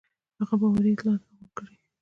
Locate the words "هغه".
0.39-0.55